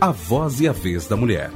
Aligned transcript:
A 0.00 0.12
Voz 0.12 0.62
e 0.62 0.66
a 0.66 0.72
Vez 0.72 1.06
da 1.06 1.14
Mulher. 1.14 1.50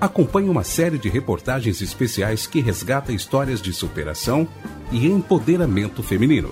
Acompanhe 0.00 0.48
uma 0.48 0.64
série 0.64 0.98
de 0.98 1.08
reportagens 1.08 1.80
especiais 1.80 2.44
que 2.44 2.60
resgata 2.60 3.12
histórias 3.12 3.62
de 3.62 3.72
superação 3.72 4.48
e 4.90 5.06
empoderamento 5.06 6.02
feminino. 6.02 6.50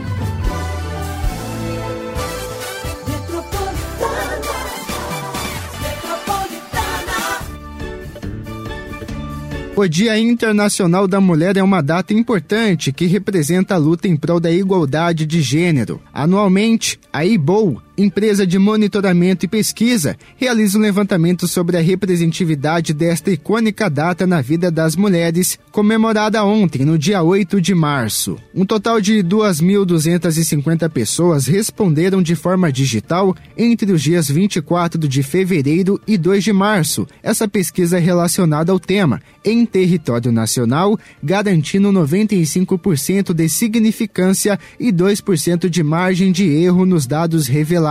O 9.75 9.89
Dia 9.89 10.17
Internacional 10.17 11.09
da 11.09 11.21
Mulher 11.21 11.57
é 11.57 11.63
uma 11.63 11.83
data 11.83 12.15
importante 12.15 12.93
que 12.93 13.07
representa 13.07 13.75
a 13.75 13.79
luta 13.79 14.07
em 14.07 14.17
prol 14.17 14.39
da 14.39 14.53
igualdade 14.53 15.27
de 15.27 15.41
gênero. 15.41 16.01
Anualmente, 16.13 17.01
a 17.13 17.25
IBOU, 17.25 17.83
empresa 17.97 18.47
de 18.47 18.59
monitoramento 18.59 19.45
e 19.45 19.49
pesquisa, 19.49 20.17
realiza 20.37 20.79
um 20.79 20.81
levantamento 20.81 21.47
sobre 21.47 21.77
a 21.77 21.81
representatividade 21.81 22.95
desta 22.95 23.31
icônica 23.31 23.91
data 23.91 24.27
na 24.27 24.41
vida 24.41 24.71
das 24.71 24.97
mulheres, 24.97 25.59
comemorada 25.71 26.43
ontem, 26.45 26.85
no 26.85 26.99
dia 26.99 27.23
8 27.23 27.61
de 27.61 27.75
março. 27.75 28.39
Um 28.55 28.65
total 28.65 29.01
de 29.01 29.23
2.250 29.23 30.89
pessoas 30.89 31.47
responderam 31.47 32.23
de 32.23 32.35
forma 32.35 32.73
digital 32.73 33.37
entre 33.57 33.93
os 33.93 34.03
dias 34.03 34.29
24 34.29 35.07
de 35.07 35.23
fevereiro 35.23 36.01
e 36.07 36.17
2 36.17 36.45
de 36.45 36.53
março. 36.53 37.07
Essa 37.23 37.47
pesquisa 37.47 37.99
é 37.99 38.01
relacionada 38.01 38.73
ao 38.73 38.81
tema 38.81 39.21
em 39.45 39.67
território 39.67 40.33
nacional, 40.33 40.99
garantindo 41.23 41.93
95% 41.93 43.35
de 43.35 43.49
significância 43.49 44.59
e 44.79 44.93
2% 44.93 45.69
de 45.69 45.83
margem 45.83 46.33
de 46.33 46.49
erro 46.49 46.87
nos 46.87 47.07
dados 47.07 47.47
revelados. 47.47 47.82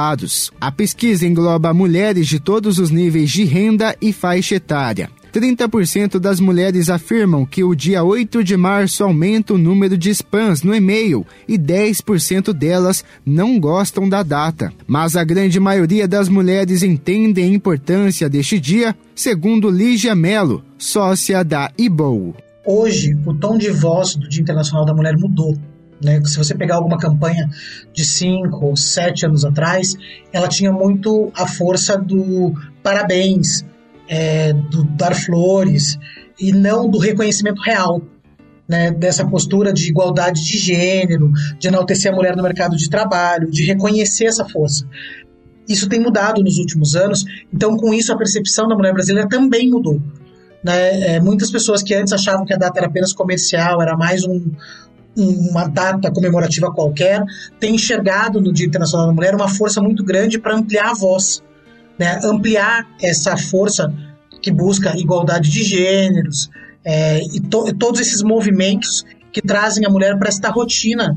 A 0.59 0.71
pesquisa 0.71 1.27
engloba 1.27 1.73
mulheres 1.73 2.27
de 2.27 2.39
todos 2.39 2.79
os 2.79 2.89
níveis 2.89 3.29
de 3.29 3.43
renda 3.43 3.95
e 4.01 4.13
faixa 4.13 4.55
etária. 4.55 5.09
30% 5.31 6.19
das 6.19 6.39
mulheres 6.39 6.89
afirmam 6.89 7.45
que 7.45 7.63
o 7.63 7.73
dia 7.73 8.03
8 8.03 8.43
de 8.43 8.57
março 8.57 9.03
aumenta 9.03 9.53
o 9.53 9.57
número 9.57 9.97
de 9.97 10.09
spams 10.09 10.61
no 10.61 10.75
e-mail 10.75 11.25
e 11.47 11.57
10% 11.57 12.51
delas 12.51 13.03
não 13.25 13.59
gostam 13.59 14.07
da 14.07 14.23
data. 14.23 14.73
Mas 14.85 15.15
a 15.15 15.23
grande 15.23 15.59
maioria 15.59 16.07
das 16.07 16.27
mulheres 16.27 16.83
entendem 16.83 17.45
a 17.45 17.55
importância 17.55 18.29
deste 18.29 18.59
dia, 18.59 18.95
segundo 19.15 19.69
Lígia 19.69 20.13
Mello, 20.13 20.63
sócia 20.77 21.43
da 21.43 21.71
IBOU. 21.77 22.35
Hoje, 22.65 23.17
o 23.25 23.33
tom 23.33 23.57
de 23.57 23.71
voz 23.71 24.15
do 24.15 24.29
Dia 24.29 24.41
Internacional 24.41 24.85
da 24.85 24.93
Mulher 24.93 25.17
mudou. 25.17 25.57
Né? 26.03 26.21
Se 26.25 26.37
você 26.37 26.55
pegar 26.55 26.75
alguma 26.75 26.97
campanha 26.97 27.49
de 27.93 28.03
cinco 28.03 28.65
ou 28.65 28.75
sete 28.75 29.25
anos 29.25 29.45
atrás, 29.45 29.95
ela 30.33 30.47
tinha 30.47 30.71
muito 30.71 31.31
a 31.35 31.47
força 31.47 31.97
do 31.97 32.53
parabéns, 32.81 33.63
é, 34.07 34.51
do 34.53 34.83
dar 34.83 35.15
flores 35.15 35.97
e 36.39 36.51
não 36.51 36.89
do 36.89 36.97
reconhecimento 36.97 37.61
real. 37.61 38.01
Né, 38.69 38.89
dessa 38.89 39.27
postura 39.27 39.73
de 39.73 39.89
igualdade 39.89 40.45
de 40.45 40.57
gênero, 40.57 41.29
de 41.59 41.67
enaltecer 41.67 42.09
a 42.09 42.15
mulher 42.15 42.37
no 42.37 42.43
mercado 42.43 42.77
de 42.77 42.89
trabalho, 42.89 43.51
de 43.51 43.65
reconhecer 43.65 44.27
essa 44.27 44.47
força. 44.47 44.87
Isso 45.67 45.89
tem 45.89 45.99
mudado 45.99 46.41
nos 46.41 46.57
últimos 46.57 46.95
anos, 46.95 47.25
então 47.53 47.75
com 47.75 47.93
isso 47.93 48.13
a 48.13 48.17
percepção 48.17 48.69
da 48.69 48.75
mulher 48.75 48.93
brasileira 48.93 49.27
também 49.27 49.69
mudou. 49.69 50.01
Né? 50.63 51.15
É, 51.15 51.19
muitas 51.19 51.51
pessoas 51.51 51.83
que 51.83 51.93
antes 51.93 52.13
achavam 52.13 52.45
que 52.45 52.53
a 52.53 52.57
data 52.57 52.79
era 52.79 52.87
apenas 52.87 53.11
comercial, 53.11 53.81
era 53.81 53.97
mais 53.97 54.23
um, 54.23 54.51
uma 55.15 55.67
data 55.67 56.11
comemorativa 56.11 56.71
qualquer, 56.71 57.23
tem 57.59 57.75
enxergado 57.75 58.39
no 58.39 58.53
Dia 58.53 58.65
Internacional 58.65 59.07
da 59.07 59.13
Mulher 59.13 59.35
uma 59.35 59.49
força 59.49 59.81
muito 59.81 60.03
grande 60.03 60.39
para 60.39 60.55
ampliar 60.55 60.91
a 60.91 60.93
voz, 60.93 61.43
né? 61.99 62.19
ampliar 62.23 62.87
essa 63.01 63.35
força 63.37 63.93
que 64.41 64.51
busca 64.51 64.97
igualdade 64.97 65.49
de 65.49 65.63
gêneros 65.63 66.49
é, 66.83 67.21
e 67.23 67.39
to 67.39 67.73
todos 67.77 67.99
esses 67.99 68.23
movimentos 68.23 69.05
que 69.31 69.41
trazem 69.41 69.85
a 69.85 69.89
mulher 69.89 70.17
para 70.17 70.29
esta 70.29 70.49
rotina 70.49 71.15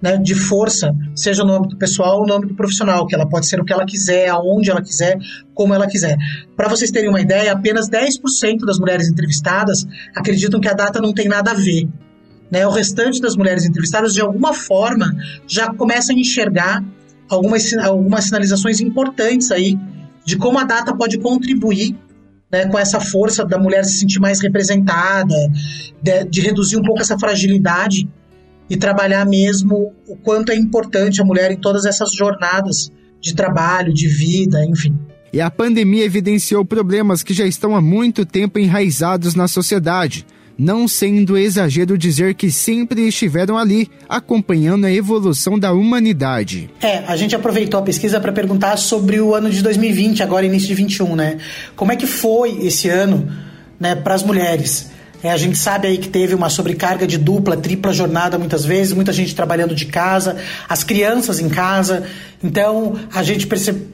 né, 0.00 0.16
de 0.16 0.34
força, 0.34 0.94
seja 1.14 1.42
no 1.42 1.52
âmbito 1.52 1.76
pessoal 1.76 2.20
ou 2.20 2.26
no 2.26 2.34
âmbito 2.34 2.54
profissional, 2.54 3.06
que 3.06 3.14
ela 3.14 3.28
pode 3.28 3.46
ser 3.46 3.60
o 3.60 3.64
que 3.64 3.72
ela 3.72 3.84
quiser, 3.84 4.28
aonde 4.28 4.70
ela 4.70 4.80
quiser, 4.80 5.18
como 5.54 5.74
ela 5.74 5.88
quiser. 5.88 6.16
Para 6.56 6.68
vocês 6.68 6.90
terem 6.90 7.08
uma 7.08 7.20
ideia, 7.20 7.52
apenas 7.52 7.88
10% 7.88 8.64
das 8.64 8.78
mulheres 8.78 9.08
entrevistadas 9.08 9.84
acreditam 10.14 10.60
que 10.60 10.68
a 10.68 10.72
data 10.72 11.00
não 11.00 11.12
tem 11.12 11.26
nada 11.26 11.50
a 11.50 11.54
ver 11.54 11.88
né, 12.50 12.66
o 12.66 12.70
restante 12.70 13.20
das 13.20 13.36
mulheres 13.36 13.64
entrevistadas, 13.64 14.14
de 14.14 14.20
alguma 14.20 14.54
forma, 14.54 15.14
já 15.46 15.72
começa 15.72 16.12
a 16.12 16.14
enxergar 16.14 16.82
algumas, 17.28 17.72
algumas 17.74 18.24
sinalizações 18.24 18.80
importantes 18.80 19.50
aí 19.50 19.78
de 20.24 20.36
como 20.36 20.58
a 20.58 20.64
data 20.64 20.94
pode 20.94 21.18
contribuir 21.18 21.96
né, 22.50 22.66
com 22.66 22.78
essa 22.78 23.00
força 23.00 23.44
da 23.44 23.58
mulher 23.58 23.84
se 23.84 23.98
sentir 23.98 24.20
mais 24.20 24.40
representada, 24.40 25.34
de, 26.02 26.24
de 26.24 26.40
reduzir 26.40 26.76
um 26.76 26.82
pouco 26.82 27.00
essa 27.00 27.18
fragilidade 27.18 28.08
e 28.70 28.76
trabalhar 28.76 29.24
mesmo 29.26 29.94
o 30.06 30.16
quanto 30.16 30.52
é 30.52 30.56
importante 30.56 31.20
a 31.20 31.24
mulher 31.24 31.50
em 31.50 31.56
todas 31.56 31.84
essas 31.84 32.12
jornadas 32.12 32.90
de 33.20 33.34
trabalho, 33.34 33.92
de 33.92 34.06
vida, 34.06 34.64
enfim. 34.64 34.96
E 35.32 35.40
a 35.40 35.50
pandemia 35.50 36.04
evidenciou 36.04 36.64
problemas 36.64 37.22
que 37.22 37.34
já 37.34 37.46
estão 37.46 37.76
há 37.76 37.80
muito 37.80 38.24
tempo 38.24 38.58
enraizados 38.58 39.34
na 39.34 39.46
sociedade 39.46 40.26
não 40.58 40.88
sendo 40.88 41.38
exagero 41.38 41.96
dizer 41.96 42.34
que 42.34 42.50
sempre 42.50 43.06
estiveram 43.06 43.56
ali, 43.56 43.88
acompanhando 44.08 44.86
a 44.86 44.92
evolução 44.92 45.56
da 45.56 45.72
humanidade. 45.72 46.68
É, 46.82 47.04
a 47.06 47.16
gente 47.16 47.36
aproveitou 47.36 47.78
a 47.78 47.82
pesquisa 47.82 48.18
para 48.18 48.32
perguntar 48.32 48.76
sobre 48.76 49.20
o 49.20 49.34
ano 49.34 49.48
de 49.48 49.62
2020, 49.62 50.20
agora 50.22 50.44
início 50.44 50.66
de 50.66 50.74
21, 50.74 51.14
né? 51.14 51.38
Como 51.76 51.92
é 51.92 51.96
que 51.96 52.06
foi 52.06 52.58
esse 52.66 52.88
ano, 52.88 53.30
né, 53.78 53.94
para 53.94 54.14
as 54.14 54.24
mulheres? 54.24 54.90
É, 55.22 55.30
a 55.30 55.36
gente 55.36 55.58
sabe 55.58 55.88
aí 55.88 55.98
que 55.98 56.08
teve 56.08 56.34
uma 56.34 56.48
sobrecarga 56.48 57.06
de 57.06 57.18
dupla, 57.18 57.56
tripla 57.56 57.92
jornada 57.92 58.38
muitas 58.38 58.64
vezes, 58.64 58.92
muita 58.92 59.12
gente 59.12 59.34
trabalhando 59.34 59.74
de 59.74 59.86
casa, 59.86 60.36
as 60.68 60.84
crianças 60.84 61.40
em 61.40 61.48
casa. 61.48 62.04
Então, 62.42 62.96
a 63.12 63.22
gente 63.22 63.48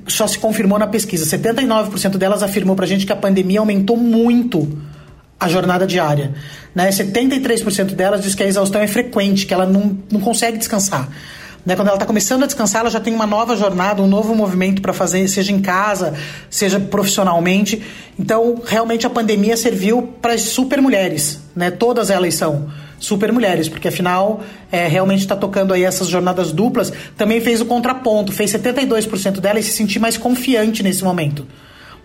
só 0.07 0.27
se 0.27 0.39
confirmou 0.39 0.79
na 0.79 0.87
pesquisa. 0.87 1.25
79% 1.25 2.19
delas 2.19 2.43
afirmou 2.43 2.77
pra 2.77 2.85
gente 2.85 3.07
que 3.07 3.13
a 3.13 3.17
pandemia 3.17 3.61
aumentou 3.61 3.97
muito 3.97 4.69
a 5.39 5.49
jornada 5.49 5.87
diária. 5.87 6.33
Né? 6.75 6.89
73% 6.91 7.95
delas 7.95 8.22
diz 8.22 8.34
que 8.34 8.43
a 8.43 8.47
exaustão 8.47 8.81
é 8.81 8.87
frequente, 8.87 9.47
que 9.47 9.55
ela 9.55 9.67
não, 9.67 9.99
não 10.11 10.21
consegue 10.21 10.59
descansar. 10.59 11.09
Né? 11.65 11.75
Quando 11.77 11.89
ela 11.89 11.97
está 11.97 12.06
começando 12.06 12.43
a 12.43 12.47
descansar, 12.47 12.83
ela 12.83 12.91
já 12.91 13.00
tem 13.00 13.15
uma 13.15 13.27
nova 13.27 13.56
jornada, 13.56 14.03
um 14.03 14.06
novo 14.06 14.34
movimento 14.34 14.83
para 14.83 14.93
fazer, 14.93 15.27
seja 15.28 15.53
em 15.53 15.61
casa, 15.61 16.15
seja 16.50 16.78
profissionalmente. 16.78 17.83
Então, 18.19 18.61
realmente 18.65 19.06
a 19.06 19.11
pandemia 19.11 19.56
serviu 19.56 20.03
para 20.21 20.34
as 20.34 20.43
super 20.43 20.81
mulheres, 20.81 21.41
né? 21.56 21.71
Todas 21.71 22.11
elas 22.11 22.34
são 22.34 22.69
super 22.99 23.33
mulheres, 23.33 23.69
porque 23.69 23.89
afinal, 23.89 24.43
é, 24.71 24.87
realmente 24.87 25.21
está 25.21 25.37
tocando 25.37 25.75
aí 25.75 25.84
essas 25.84 26.09
jornadas 26.09 26.53
duplas. 26.53 26.93
Também 27.17 27.41
fez 27.41 27.61
o 27.61 27.65
contraponto, 27.65 28.33
fez 28.33 28.53
72% 28.53 29.41
delas 29.41 29.65
se 29.65 29.73
sentir 29.73 29.99
mais 29.99 30.17
confiante 30.17 30.83
nesse 30.83 31.03
momento 31.03 31.47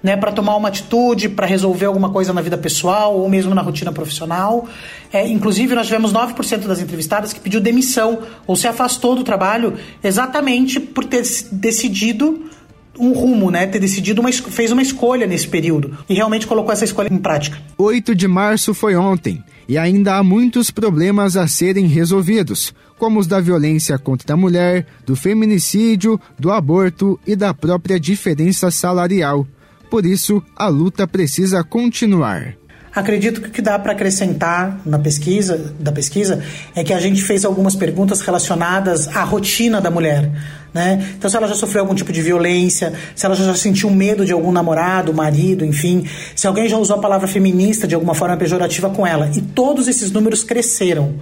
né, 0.02 0.16
para 0.16 0.32
tomar 0.32 0.56
uma 0.56 0.70
atitude, 0.70 1.30
para 1.30 1.46
resolver 1.46 1.86
alguma 1.86 2.10
coisa 2.10 2.34
na 2.34 2.42
vida 2.42 2.58
pessoal 2.58 3.18
ou 3.18 3.30
mesmo 3.30 3.54
na 3.54 3.62
rotina 3.62 3.92
profissional. 3.92 4.68
É, 5.12 5.28
inclusive, 5.28 5.76
nós 5.76 5.88
tivemos 5.88 6.14
9% 6.14 6.68
das 6.68 6.80
entrevistadas 6.80 7.34
que 7.34 7.40
pediu 7.40 7.60
demissão 7.60 8.20
ou 8.48 8.56
se 8.56 8.68
afastou 8.68 9.16
do 9.16 9.24
trabalho 9.24 9.74
exatamente 10.04 10.80
por 10.80 11.06
ter 11.06 11.24
decidido 11.52 12.50
um 12.98 13.14
rumo, 13.14 13.50
né? 13.50 13.66
Ter 13.66 13.80
decidido 13.80 14.20
uma 14.20 14.32
fez 14.32 14.72
uma 14.72 14.82
escolha 14.82 15.26
nesse 15.26 15.48
período 15.48 15.98
e 16.08 16.14
realmente 16.14 16.46
colocou 16.46 16.72
essa 16.72 16.84
escolha 16.84 17.08
em 17.12 17.18
prática. 17.18 17.58
8 17.78 18.14
de 18.14 18.28
março 18.28 18.74
foi 18.74 18.96
ontem 18.96 19.42
e 19.68 19.78
ainda 19.78 20.16
há 20.16 20.24
muitos 20.24 20.70
problemas 20.70 21.38
a 21.38 21.48
serem 21.48 21.86
resolvidos, 21.86 22.74
como 22.98 23.20
os 23.20 23.28
da 23.28 23.40
violência 23.40 23.98
contra 23.98 24.34
a 24.34 24.38
mulher, 24.38 24.86
do 25.06 25.16
feminicídio, 25.16 26.20
do 26.38 26.52
aborto 26.52 27.20
e 27.26 27.36
da 27.36 27.54
própria 27.54 28.00
diferença 28.00 28.70
salarial. 28.70 29.48
Por 29.90 30.06
isso, 30.06 30.44
a 30.56 30.68
luta 30.68 31.08
precisa 31.08 31.64
continuar. 31.64 32.56
Acredito 32.94 33.42
que 33.42 33.48
o 33.48 33.52
que 33.52 33.62
dá 33.62 33.78
para 33.78 33.92
acrescentar 33.92 34.82
na 34.86 34.98
pesquisa, 34.98 35.74
da 35.80 35.92
pesquisa 35.92 36.44
é 36.76 36.84
que 36.84 36.92
a 36.92 37.00
gente 37.00 37.22
fez 37.22 37.46
algumas 37.46 37.76
perguntas 37.76 38.20
relacionadas 38.22 39.08
à 39.16 39.24
rotina 39.24 39.80
da 39.80 39.92
mulher. 39.92 40.30
Né? 40.74 41.14
Então, 41.18 41.30
se 41.30 41.38
ela 41.38 41.48
já 41.48 41.56
sofreu 41.56 41.82
algum 41.82 41.96
tipo 41.96 42.12
de 42.12 42.22
violência, 42.22 42.94
se 43.16 43.26
ela 43.26 43.36
já 43.36 43.56
sentiu 43.56 43.90
medo 43.90 44.26
de 44.26 44.32
algum 44.32 44.52
namorado, 44.52 45.14
marido, 45.14 45.64
enfim, 45.64 46.06
se 46.36 46.48
alguém 46.48 46.68
já 46.68 46.78
usou 46.78 46.98
a 46.98 47.00
palavra 47.00 47.28
feminista 47.28 47.88
de 47.88 47.96
alguma 47.96 48.14
forma 48.14 48.38
pejorativa 48.38 48.90
com 48.90 49.06
ela. 49.06 49.32
E 49.36 49.42
todos 49.42 49.88
esses 49.88 50.12
números 50.12 50.44
cresceram. 50.44 51.16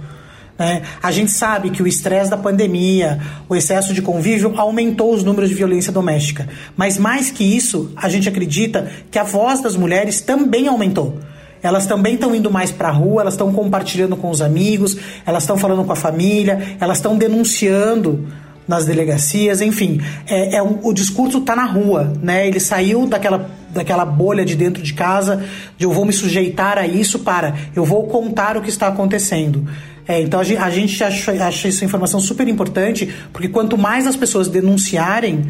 Né? 0.58 0.82
A 1.00 1.10
gente 1.12 1.30
sabe 1.30 1.70
que 1.70 1.82
o 1.82 1.86
estresse 1.86 2.30
da 2.30 2.36
pandemia, 2.36 3.20
o 3.48 3.54
excesso 3.54 3.94
de 3.94 4.02
convívio 4.02 4.54
aumentou 4.56 5.14
os 5.14 5.22
números 5.22 5.48
de 5.48 5.54
violência 5.54 5.92
doméstica. 5.92 6.48
Mas 6.76 6.98
mais 6.98 7.30
que 7.30 7.44
isso, 7.44 7.92
a 7.94 8.08
gente 8.08 8.28
acredita 8.28 8.90
que 9.10 9.18
a 9.18 9.22
voz 9.22 9.60
das 9.62 9.76
mulheres 9.76 10.20
também 10.20 10.66
aumentou. 10.66 11.18
Elas 11.62 11.86
também 11.86 12.14
estão 12.14 12.34
indo 12.34 12.50
mais 12.50 12.70
para 12.70 12.88
a 12.88 12.92
rua, 12.92 13.22
elas 13.22 13.34
estão 13.34 13.52
compartilhando 13.52 14.16
com 14.16 14.30
os 14.30 14.40
amigos, 14.40 14.96
elas 15.26 15.42
estão 15.42 15.56
falando 15.56 15.84
com 15.84 15.92
a 15.92 15.96
família, 15.96 16.76
elas 16.80 16.98
estão 16.98 17.16
denunciando 17.16 18.26
nas 18.66 18.84
delegacias, 18.84 19.62
enfim, 19.62 20.00
é, 20.26 20.56
é 20.56 20.62
um, 20.62 20.78
o 20.82 20.92
discurso 20.92 21.38
está 21.38 21.56
na 21.56 21.64
rua, 21.64 22.12
né? 22.22 22.46
Ele 22.46 22.60
saiu 22.60 23.06
daquela, 23.06 23.50
daquela 23.70 24.04
bolha 24.04 24.44
de 24.44 24.54
dentro 24.54 24.82
de 24.82 24.92
casa, 24.92 25.42
de 25.78 25.86
eu 25.86 25.90
vou 25.90 26.04
me 26.04 26.12
sujeitar 26.12 26.76
a 26.76 26.86
isso 26.86 27.20
para 27.20 27.54
eu 27.74 27.84
vou 27.84 28.06
contar 28.08 28.58
o 28.58 28.60
que 28.60 28.68
está 28.68 28.88
acontecendo. 28.88 29.66
É, 30.08 30.22
então 30.22 30.40
a 30.40 30.70
gente, 30.70 31.04
acha, 31.04 31.32
acha 31.32 31.68
essa 31.68 31.84
informação 31.84 32.18
super 32.18 32.48
importante, 32.48 33.14
porque 33.30 33.46
quanto 33.46 33.76
mais 33.76 34.06
as 34.06 34.16
pessoas 34.16 34.48
denunciarem, 34.48 35.44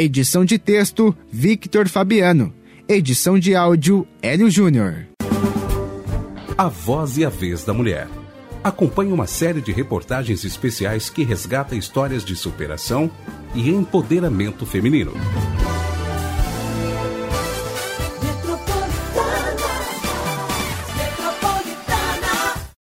Edição 0.00 0.44
de 0.44 0.60
texto 0.60 1.12
Victor 1.28 1.88
Fabiano. 1.88 2.54
Edição 2.88 3.36
de 3.36 3.56
áudio 3.56 4.06
Hélio 4.22 4.48
Júnior. 4.48 5.08
A 6.56 6.68
Voz 6.68 7.18
e 7.18 7.24
a 7.24 7.28
Vez 7.28 7.64
da 7.64 7.74
Mulher. 7.74 8.06
Acompanhe 8.62 9.12
uma 9.12 9.26
série 9.26 9.60
de 9.60 9.72
reportagens 9.72 10.44
especiais 10.44 11.10
que 11.10 11.24
resgata 11.24 11.74
histórias 11.74 12.24
de 12.24 12.36
superação 12.36 13.10
e 13.56 13.70
empoderamento 13.70 14.64
feminino. 14.64 15.14